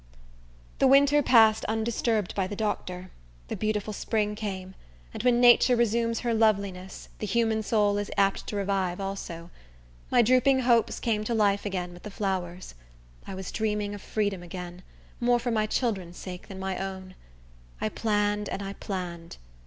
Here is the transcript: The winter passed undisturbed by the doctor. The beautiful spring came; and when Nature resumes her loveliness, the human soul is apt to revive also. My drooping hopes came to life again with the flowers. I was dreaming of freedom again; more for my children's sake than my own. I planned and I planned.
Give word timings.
The 0.79 0.87
winter 0.87 1.21
passed 1.21 1.63
undisturbed 1.65 2.33
by 2.33 2.47
the 2.47 2.55
doctor. 2.55 3.11
The 3.49 3.55
beautiful 3.55 3.93
spring 3.93 4.33
came; 4.33 4.73
and 5.13 5.21
when 5.21 5.39
Nature 5.39 5.75
resumes 5.75 6.21
her 6.21 6.33
loveliness, 6.33 7.09
the 7.19 7.27
human 7.27 7.61
soul 7.61 7.99
is 7.99 8.09
apt 8.17 8.47
to 8.47 8.55
revive 8.55 8.99
also. 8.99 9.51
My 10.09 10.23
drooping 10.23 10.61
hopes 10.61 10.99
came 10.99 11.23
to 11.25 11.35
life 11.35 11.67
again 11.67 11.93
with 11.93 12.01
the 12.01 12.09
flowers. 12.09 12.73
I 13.27 13.35
was 13.35 13.51
dreaming 13.51 13.93
of 13.93 14.01
freedom 14.01 14.41
again; 14.41 14.81
more 15.19 15.37
for 15.37 15.51
my 15.51 15.67
children's 15.67 16.17
sake 16.17 16.47
than 16.47 16.57
my 16.57 16.79
own. 16.79 17.13
I 17.79 17.89
planned 17.89 18.49
and 18.49 18.63
I 18.63 18.73
planned. 18.73 19.37